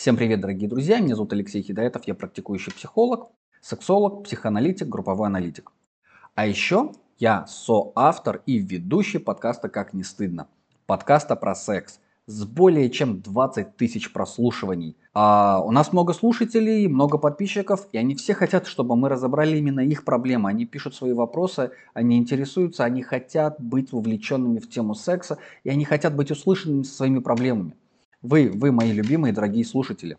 Всем 0.00 0.16
привет, 0.16 0.40
дорогие 0.40 0.66
друзья! 0.66 0.98
Меня 0.98 1.14
зовут 1.14 1.34
Алексей 1.34 1.60
Хидаетов, 1.60 2.04
я 2.06 2.14
практикующий 2.14 2.72
психолог, 2.72 3.28
сексолог, 3.60 4.24
психоаналитик, 4.24 4.88
групповой 4.88 5.26
аналитик. 5.26 5.72
А 6.34 6.46
еще 6.46 6.92
я 7.18 7.44
соавтор 7.46 8.40
и 8.46 8.56
ведущий 8.56 9.18
подкаста 9.18 9.68
«Как 9.68 9.92
не 9.92 10.02
стыдно». 10.02 10.48
Подкаста 10.86 11.36
про 11.36 11.54
секс 11.54 12.00
с 12.24 12.46
более 12.46 12.88
чем 12.88 13.20
20 13.20 13.76
тысяч 13.76 14.10
прослушиваний. 14.10 14.96
А 15.12 15.60
у 15.62 15.70
нас 15.70 15.92
много 15.92 16.14
слушателей, 16.14 16.86
много 16.86 17.18
подписчиков, 17.18 17.86
и 17.92 17.98
они 17.98 18.14
все 18.14 18.32
хотят, 18.32 18.66
чтобы 18.66 18.96
мы 18.96 19.10
разобрали 19.10 19.58
именно 19.58 19.80
их 19.80 20.06
проблемы. 20.06 20.48
Они 20.48 20.64
пишут 20.64 20.94
свои 20.94 21.12
вопросы, 21.12 21.72
они 21.92 22.16
интересуются, 22.16 22.84
они 22.84 23.02
хотят 23.02 23.60
быть 23.60 23.92
вовлеченными 23.92 24.60
в 24.60 24.70
тему 24.70 24.94
секса, 24.94 25.36
и 25.62 25.68
они 25.68 25.84
хотят 25.84 26.16
быть 26.16 26.30
услышанными 26.30 26.84
со 26.84 26.94
своими 26.94 27.18
проблемами. 27.18 27.74
Вы, 28.22 28.50
вы 28.54 28.70
мои 28.70 28.92
любимые 28.92 29.32
дорогие 29.32 29.64
слушатели. 29.64 30.18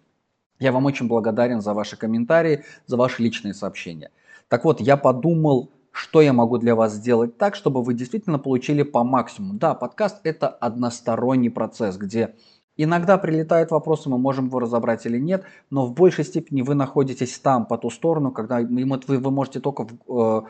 Я 0.59 0.71
вам 0.71 0.85
очень 0.85 1.07
благодарен 1.07 1.61
за 1.61 1.73
ваши 1.73 1.97
комментарии, 1.97 2.63
за 2.87 2.97
ваши 2.97 3.21
личные 3.21 3.53
сообщения. 3.53 4.11
Так 4.47 4.65
вот, 4.65 4.81
я 4.81 4.97
подумал, 4.97 5.71
что 5.91 6.21
я 6.21 6.33
могу 6.33 6.57
для 6.57 6.75
вас 6.75 6.93
сделать 6.93 7.37
так, 7.37 7.55
чтобы 7.55 7.83
вы 7.83 7.93
действительно 7.93 8.39
получили 8.39 8.81
по 8.81 9.03
максимуму. 9.03 9.53
Да, 9.53 9.75
подкаст 9.75 10.21
это 10.23 10.47
односторонний 10.47 11.49
процесс, 11.49 11.97
где 11.97 12.35
иногда 12.75 13.19
прилетают 13.19 13.69
вопросы, 13.69 14.09
мы 14.09 14.17
можем 14.17 14.47
его 14.47 14.59
разобрать 14.59 15.05
или 15.05 15.19
нет, 15.19 15.43
но 15.69 15.85
в 15.85 15.93
большей 15.93 16.25
степени 16.25 16.63
вы 16.63 16.73
находитесь 16.73 17.37
там, 17.37 17.67
по 17.67 17.77
ту 17.77 17.91
сторону, 17.91 18.31
когда 18.31 18.59
вы, 18.59 19.17
вы 19.17 19.31
можете 19.31 19.59
только 19.59 19.85
в, 19.85 19.91
э, 20.07 20.41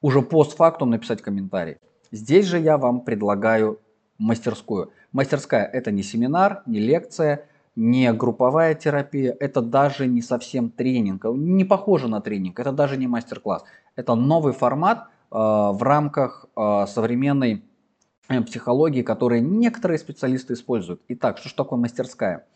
уже 0.00 0.22
постфактум 0.22 0.90
написать 0.90 1.22
комментарий. 1.22 1.78
Здесь 2.12 2.46
же 2.46 2.58
я 2.58 2.78
вам 2.78 3.00
предлагаю 3.00 3.80
мастерскую. 4.20 4.92
Мастерская– 5.12 5.64
это 5.72 5.90
не 5.90 6.02
семинар, 6.02 6.62
не 6.66 6.78
лекция, 6.78 7.46
не 7.74 8.12
групповая 8.12 8.74
терапия, 8.74 9.34
это 9.40 9.62
даже 9.62 10.06
не 10.06 10.22
совсем 10.22 10.70
тренинг, 10.70 11.24
не 11.24 11.64
похоже 11.64 12.08
на 12.08 12.20
тренинг, 12.20 12.60
это 12.60 12.72
даже 12.72 12.96
не 12.96 13.06
мастер-класс. 13.06 13.64
Это 13.96 14.14
новый 14.14 14.52
формат 14.52 15.04
э, 15.04 15.06
в 15.30 15.78
рамках 15.82 16.46
э, 16.56 16.86
современной 16.86 17.64
э, 18.28 18.40
психологии, 18.42 19.02
которые 19.02 19.40
некоторые 19.40 19.98
специалисты 19.98 20.52
используют. 20.52 21.00
Итак, 21.08 21.38
что 21.38 21.48
же 21.48 21.54
такое 21.54 21.78
мастерская? 21.78 22.46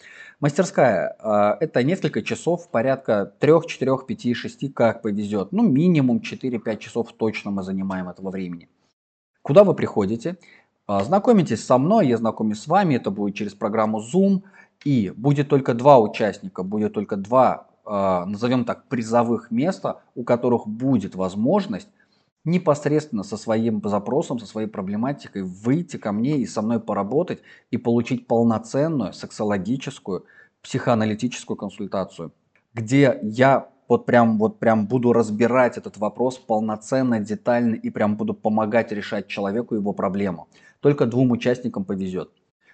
Мастерская 0.41 1.17
э,– 1.19 1.57
это 1.61 1.83
несколько 1.83 2.23
часов, 2.23 2.69
порядка 2.71 3.33
3, 3.39 3.53
4, 3.67 3.99
5, 4.07 4.37
6, 4.37 4.75
как 4.75 5.03
повезет. 5.03 5.53
Ну, 5.53 5.63
минимум 5.63 6.19
4-5 6.19 6.77
часов 6.79 7.13
точно 7.13 7.51
мы 7.51 7.63
занимаем 7.63 8.09
этого 8.09 8.31
времени. 8.31 8.69
Куда 9.43 9.63
вы 9.63 9.75
приходите? 9.75 10.39
А, 10.87 11.03
знакомитесь 11.03 11.65
со 11.65 11.79
мной, 11.79 12.09
я 12.09 12.17
знакомлюсь 12.19 12.61
с 12.61 12.67
вами, 12.67 12.97
это 12.97 13.11
будет 13.11 13.35
через 13.35 13.55
программу 13.55 14.01
Zoom. 14.01 14.43
И 14.85 15.13
будет 15.17 15.49
только 15.49 15.73
два 15.73 15.99
участника, 15.99 16.63
будет 16.63 16.93
только 16.93 17.17
два, 17.17 17.69
а, 17.87 18.27
назовем 18.27 18.65
так, 18.65 18.87
призовых 18.89 19.51
места, 19.51 20.03
у 20.15 20.25
которых 20.25 20.67
будет 20.67 21.15
возможность 21.15 21.89
непосредственно 22.45 23.23
со 23.23 23.39
своим 23.39 23.81
запросом, 23.83 24.39
со 24.39 24.47
своей 24.47 24.69
проблематикой 24.69 25.43
выйти 25.43 25.97
ко 25.97 26.13
мне 26.13 26.39
и 26.39 26.47
со 26.47 26.61
мной 26.61 26.81
поработать 26.81 27.41
и 27.71 27.79
получить 27.79 28.27
полноценную 28.27 29.15
сексологическую, 29.15 30.27
психоаналитическую 30.61 31.57
консультацию, 31.57 32.33
где 32.75 33.19
я 33.23 33.69
вот 33.89 34.07
прям, 34.07 34.39
вот 34.39 34.59
прям 34.59 34.87
буду 34.87 35.13
разбирать 35.13 35.79
этот 35.79 35.97
вопрос 35.99 36.39
полноценно, 36.39 37.21
детально 37.21 37.75
и 37.75 37.91
прям 37.91 38.17
буду 38.17 38.35
помогать 38.35 38.93
решать 38.93 39.29
человеку 39.29 39.75
его 39.75 39.93
проблему. 39.93 40.49
Только 40.85 41.07
двум 41.07 41.31
участникам 41.31 41.87
повезет. 41.87 42.29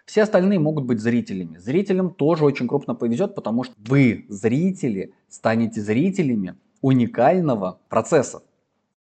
Все 0.05 0.23
остальные 0.23 0.59
могут 0.59 0.85
быть 0.85 0.99
зрителями. 0.99 1.59
Зрителям 1.59 2.11
тоже 2.11 2.45
очень 2.45 2.67
крупно 2.67 2.97
повезет, 2.97 3.37
потому 3.37 3.63
что 3.63 3.73
вы, 3.87 4.27
зрители, 4.29 5.13
станете 5.29 5.81
зрителями 5.81 6.57
уникального 6.81 7.79
процесса. 7.89 8.43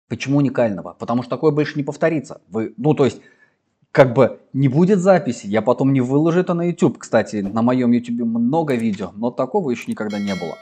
Почему 0.10 0.38
уникального? 0.38 0.96
Потому 1.00 1.24
что 1.24 1.32
такое 1.32 1.50
больше 1.50 1.76
не 1.76 1.84
повторится. 1.84 2.42
Вы, 2.50 2.76
ну, 2.78 2.94
то 2.94 3.06
есть, 3.06 3.20
как 3.92 4.14
бы 4.14 4.42
не 4.54 4.68
будет 4.68 5.00
записи, 5.00 5.48
я 5.48 5.64
потом 5.64 5.92
не 5.92 6.02
выложу 6.02 6.42
это 6.42 6.54
на 6.54 6.66
YouTube. 6.66 7.00
Кстати, 7.00 7.38
на 7.38 7.64
моем 7.64 7.92
YouTube 7.92 8.28
много 8.28 8.76
видео, 8.76 9.12
но 9.16 9.32
такого 9.32 9.72
еще 9.72 9.86
никогда 9.90 10.20
не 10.20 10.36
было 10.36 10.56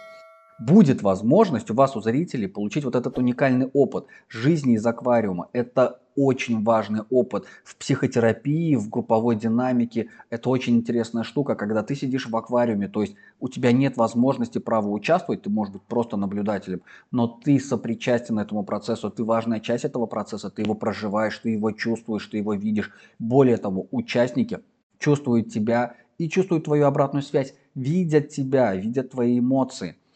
будет 0.59 1.03
возможность 1.03 1.69
у 1.69 1.73
вас, 1.73 1.95
у 1.95 2.01
зрителей, 2.01 2.47
получить 2.47 2.83
вот 2.83 2.95
этот 2.95 3.17
уникальный 3.17 3.69
опыт 3.73 4.05
жизни 4.27 4.75
из 4.75 4.85
аквариума. 4.85 5.49
Это 5.53 5.99
очень 6.17 6.63
важный 6.63 7.03
опыт 7.09 7.45
в 7.63 7.77
психотерапии, 7.77 8.75
в 8.75 8.89
групповой 8.89 9.35
динамике. 9.37 10.09
Это 10.29 10.49
очень 10.49 10.75
интересная 10.75 11.23
штука, 11.23 11.55
когда 11.55 11.83
ты 11.83 11.95
сидишь 11.95 12.27
в 12.27 12.35
аквариуме, 12.35 12.87
то 12.89 13.01
есть 13.01 13.15
у 13.39 13.47
тебя 13.47 13.71
нет 13.71 13.95
возможности 13.95 14.57
права 14.57 14.89
участвовать, 14.89 15.43
ты 15.43 15.49
можешь 15.49 15.73
быть 15.73 15.83
просто 15.83 16.17
наблюдателем, 16.17 16.81
но 17.11 17.27
ты 17.27 17.59
сопричастен 17.59 18.39
этому 18.39 18.63
процессу, 18.63 19.09
ты 19.09 19.23
важная 19.23 19.59
часть 19.59 19.85
этого 19.85 20.07
процесса, 20.07 20.49
ты 20.49 20.63
его 20.63 20.73
проживаешь, 20.73 21.37
ты 21.37 21.51
его 21.51 21.71
чувствуешь, 21.71 22.25
ты 22.25 22.37
его 22.37 22.53
видишь. 22.55 22.91
Более 23.19 23.57
того, 23.57 23.87
участники 23.91 24.59
чувствуют 24.99 25.53
тебя 25.53 25.95
и 26.17 26.27
чувствуют 26.27 26.65
твою 26.65 26.85
обратную 26.87 27.21
связь, 27.21 27.53
видят 27.75 28.29
тебя, 28.29 28.75
видят 28.75 29.11
твои 29.11 29.39
эмоции– 29.39 29.95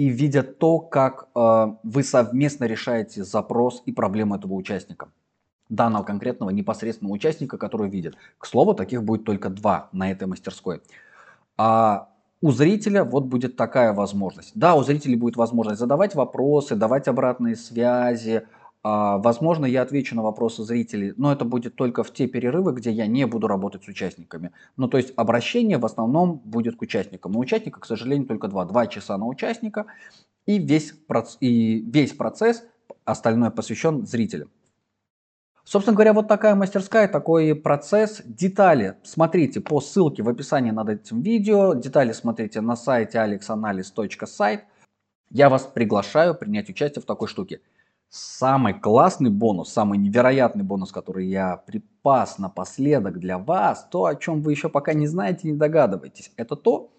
и 0.00 0.08
видят 0.08 0.58
то, 0.58 0.78
как 0.78 1.28
э, 1.34 1.66
вы 1.82 2.02
совместно 2.02 2.64
решаете 2.64 3.22
запрос 3.22 3.82
и 3.84 3.92
проблему 3.92 4.34
этого 4.34 4.54
участника. 4.54 5.12
Данного 5.70 6.04
конкретного 6.04 6.50
непосредственного 6.50 7.14
участника, 7.14 7.56
который 7.56 7.88
видит. 7.88 8.16
К 8.36 8.46
слову, 8.46 8.74
таких 8.74 9.02
будет 9.02 9.24
только 9.24 9.48
два 9.48 9.88
на 9.92 10.10
этой 10.10 10.28
мастерской. 10.28 10.82
А 11.56 12.10
у 12.42 12.52
зрителя 12.52 13.04
вот 13.04 13.24
будет 13.24 13.56
такая 13.56 13.94
возможность. 13.94 14.52
Да, 14.54 14.74
у 14.74 14.82
зрителей 14.82 15.16
будет 15.16 15.36
возможность 15.36 15.80
задавать 15.80 16.14
вопросы, 16.14 16.76
давать 16.76 17.08
обратные 17.08 17.56
связи, 17.56 18.42
а, 18.82 19.18
возможно, 19.18 19.66
я 19.66 19.82
отвечу 19.82 20.16
на 20.16 20.22
вопросы 20.22 20.64
зрителей, 20.64 21.12
но 21.18 21.32
это 21.32 21.44
будет 21.44 21.74
только 21.74 22.02
в 22.02 22.12
те 22.12 22.26
перерывы, 22.26 22.72
где 22.72 22.90
я 22.90 23.06
не 23.06 23.26
буду 23.26 23.46
работать 23.46 23.84
с 23.84 23.88
участниками. 23.88 24.52
Ну, 24.76 24.88
то 24.88 24.96
есть 24.96 25.12
обращение 25.16 25.76
в 25.76 25.84
основном 25.84 26.38
будет 26.38 26.76
к 26.76 26.82
участникам. 26.82 27.36
У 27.36 27.40
участника, 27.40 27.80
к 27.80 27.86
сожалению, 27.86 28.26
только 28.26 28.48
два. 28.48 28.64
Два 28.64 28.86
часа 28.86 29.18
на 29.18 29.26
участника, 29.26 29.86
и 30.46 30.58
весь, 30.58 30.94
и 31.40 31.80
весь 31.80 32.12
процесс 32.12 32.64
остальное 33.04 33.50
посвящен 33.50 34.06
зрителям. 34.06 34.48
Собственно 35.70 35.94
говоря, 35.94 36.14
вот 36.14 36.26
такая 36.26 36.56
мастерская, 36.56 37.06
такой 37.06 37.54
процесс. 37.54 38.22
Детали 38.24 38.96
смотрите 39.04 39.60
по 39.60 39.80
ссылке 39.80 40.20
в 40.20 40.28
описании 40.28 40.72
над 40.72 40.88
этим 40.88 41.22
видео. 41.22 41.74
Детали 41.74 42.10
смотрите 42.10 42.60
на 42.60 42.74
сайте 42.74 43.18
alexanalyz.site. 43.18 44.62
Я 45.30 45.48
вас 45.48 45.62
приглашаю 45.62 46.34
принять 46.34 46.68
участие 46.68 47.02
в 47.02 47.06
такой 47.06 47.28
штуке. 47.28 47.60
Самый 48.08 48.74
классный 48.74 49.30
бонус, 49.30 49.72
самый 49.72 49.96
невероятный 49.98 50.64
бонус, 50.64 50.90
который 50.90 51.28
я 51.28 51.58
припас 51.58 52.38
напоследок 52.38 53.20
для 53.20 53.38
вас, 53.38 53.86
то, 53.92 54.06
о 54.06 54.16
чем 54.16 54.42
вы 54.42 54.50
еще 54.50 54.68
пока 54.70 54.92
не 54.92 55.06
знаете 55.06 55.46
и 55.46 55.52
не 55.52 55.56
догадываетесь, 55.56 56.32
это 56.36 56.56
то, 56.56 56.90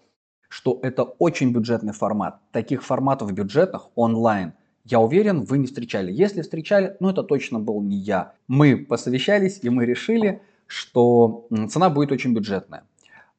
что 0.48 0.78
это 0.82 1.02
очень 1.02 1.52
бюджетный 1.52 1.92
формат. 1.92 2.40
Таких 2.52 2.82
форматов 2.82 3.34
бюджетных 3.34 3.90
онлайн, 3.96 4.54
я 4.84 5.00
уверен, 5.00 5.42
вы 5.42 5.58
не 5.58 5.66
встречали. 5.66 6.12
Если 6.12 6.42
встречали, 6.42 6.96
ну 7.00 7.10
это 7.10 7.22
точно 7.22 7.60
был 7.60 7.80
не 7.82 7.96
я. 7.96 8.34
Мы 8.48 8.76
посовещались 8.76 9.60
и 9.62 9.70
мы 9.70 9.86
решили, 9.86 10.42
что 10.66 11.46
цена 11.68 11.90
будет 11.90 12.12
очень 12.12 12.34
бюджетная. 12.34 12.84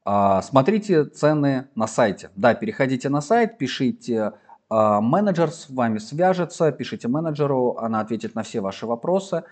А, 0.04 0.42
смотрите 0.42 1.04
цены 1.04 1.68
на 1.74 1.86
сайте. 1.86 2.30
Да, 2.36 2.54
переходите 2.54 3.08
на 3.08 3.20
сайт, 3.20 3.58
пишите 3.58 4.32
а, 4.68 5.00
менеджер 5.00 5.50
с 5.50 5.68
вами 5.68 5.98
свяжется, 5.98 6.72
пишите 6.72 7.08
менеджеру, 7.08 7.76
она 7.78 8.00
ответит 8.00 8.34
на 8.34 8.42
все 8.42 8.60
ваши 8.60 8.86
вопросы. 8.86 9.44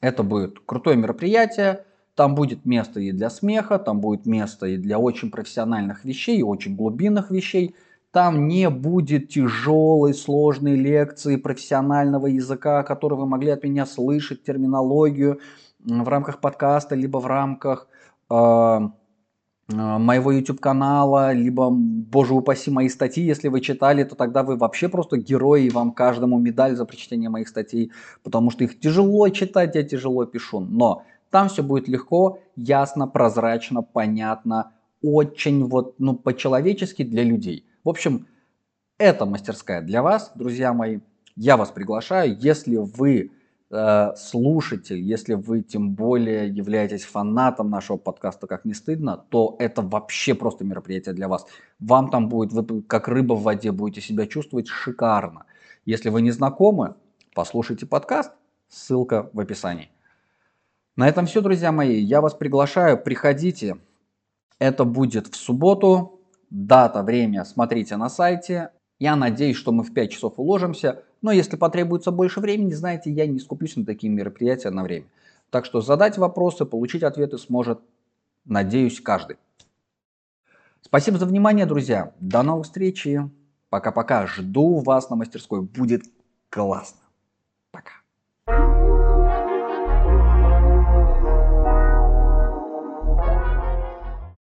Это 0.00 0.22
будет 0.22 0.60
крутое 0.64 0.96
мероприятие, 0.96 1.84
там 2.14 2.34
будет 2.34 2.64
место 2.64 3.00
и 3.00 3.12
для 3.12 3.30
смеха, 3.30 3.78
там 3.78 4.00
будет 4.00 4.26
место 4.26 4.66
и 4.66 4.76
для 4.76 4.98
очень 4.98 5.30
профессиональных 5.30 6.04
вещей, 6.04 6.38
и 6.38 6.42
очень 6.42 6.76
глубинных 6.76 7.30
вещей. 7.30 7.76
Там 8.10 8.48
не 8.48 8.70
будет 8.70 9.28
тяжелой, 9.28 10.14
сложной 10.14 10.76
лекции 10.76 11.36
профессионального 11.36 12.26
языка, 12.26 12.82
который 12.82 13.18
вы 13.18 13.26
могли 13.26 13.50
от 13.50 13.64
меня 13.64 13.86
слышать, 13.86 14.42
терминологию 14.44 15.40
в 15.80 16.08
рамках 16.08 16.40
подкаста, 16.40 16.94
либо 16.94 17.18
в 17.18 17.26
рамках 17.26 17.86
э, 18.30 18.78
Э, 19.70 19.98
моего 19.98 20.32
YouTube 20.32 20.60
канала, 20.60 21.32
либо, 21.32 21.68
боже 21.70 22.34
упаси, 22.34 22.70
мои 22.70 22.88
статьи, 22.88 23.22
если 23.24 23.48
вы 23.48 23.60
читали, 23.60 24.02
то 24.04 24.16
тогда 24.16 24.42
вы 24.42 24.56
вообще 24.56 24.88
просто 24.88 25.18
герои, 25.18 25.64
и 25.64 25.70
вам 25.70 25.92
каждому 25.92 26.38
медаль 26.38 26.74
за 26.74 26.86
прочтение 26.86 27.28
моих 27.28 27.48
статей, 27.48 27.92
потому 28.22 28.50
что 28.50 28.64
их 28.64 28.80
тяжело 28.80 29.28
читать, 29.28 29.74
я 29.74 29.82
тяжело 29.82 30.24
пишу. 30.24 30.60
Но 30.60 31.04
там 31.30 31.48
все 31.48 31.62
будет 31.62 31.86
легко, 31.88 32.38
ясно, 32.56 33.06
прозрачно, 33.06 33.82
понятно, 33.82 34.72
очень 35.02 35.64
вот, 35.64 35.96
ну, 35.98 36.14
по-человечески 36.16 37.02
для 37.04 37.22
людей. 37.22 37.66
В 37.88 37.90
общем, 37.90 38.26
это 38.98 39.24
мастерская 39.24 39.80
для 39.80 40.02
вас, 40.02 40.32
друзья 40.34 40.74
мои. 40.74 41.00
Я 41.36 41.56
вас 41.56 41.70
приглашаю, 41.70 42.36
если 42.38 42.76
вы 42.76 43.30
Э, 43.70 44.14
слушайте, 44.16 45.00
если 45.00 45.34
вы 45.34 45.62
тем 45.62 45.94
более 45.94 46.48
являетесь 46.48 47.04
фанатом 47.04 47.70
нашего 47.70 47.98
подкаста 47.98 48.46
«Как 48.46 48.64
не 48.64 48.72
стыдно», 48.72 49.24
то 49.28 49.56
это 49.58 49.82
вообще 49.82 50.34
просто 50.34 50.64
мероприятие 50.64 51.14
для 51.14 51.28
вас. 51.28 51.46
Вам 51.78 52.10
там 52.10 52.28
будет, 52.28 52.52
вы 52.52 52.82
как 52.82 53.08
рыба 53.08 53.34
в 53.34 53.42
воде 53.42 53.72
будете 53.72 54.00
себя 54.00 54.26
чувствовать 54.26 54.68
шикарно. 54.68 55.44
Если 55.84 56.08
вы 56.08 56.22
не 56.22 56.30
знакомы, 56.30 56.94
послушайте 57.34 57.84
подкаст, 57.84 58.32
ссылка 58.68 59.28
в 59.32 59.40
описании. 59.40 59.90
На 60.96 61.08
этом 61.08 61.26
все, 61.26 61.40
друзья 61.42 61.70
мои. 61.70 62.00
Я 62.00 62.20
вас 62.20 62.34
приглашаю, 62.34 62.98
приходите. 63.02 63.76
Это 64.58 64.84
будет 64.84 65.26
в 65.28 65.36
субботу. 65.36 66.17
Дата, 66.50 67.02
время 67.02 67.44
смотрите 67.44 67.96
на 67.96 68.08
сайте. 68.08 68.70
Я 68.98 69.16
надеюсь, 69.16 69.56
что 69.56 69.72
мы 69.72 69.84
в 69.84 69.92
5 69.92 70.10
часов 70.10 70.34
уложимся. 70.36 71.02
Но 71.20 71.32
если 71.32 71.56
потребуется 71.56 72.10
больше 72.10 72.40
времени, 72.40 72.72
знаете, 72.72 73.10
я 73.10 73.26
не 73.26 73.38
скуплюсь 73.38 73.76
на 73.76 73.84
такие 73.84 74.12
мероприятия 74.12 74.70
на 74.70 74.82
время. 74.82 75.06
Так 75.50 75.64
что 75.64 75.80
задать 75.80 76.18
вопросы, 76.18 76.64
получить 76.64 77.02
ответы 77.02 77.38
сможет, 77.38 77.80
надеюсь, 78.44 79.00
каждый. 79.00 79.36
Спасибо 80.80 81.18
за 81.18 81.26
внимание, 81.26 81.66
друзья. 81.66 82.12
До 82.20 82.42
новых 82.42 82.66
встреч. 82.66 83.06
Пока-пока. 83.68 84.26
Жду 84.26 84.78
вас 84.78 85.10
на 85.10 85.16
мастерской. 85.16 85.60
Будет 85.60 86.04
классно. 86.48 87.00
Пока. 87.70 87.92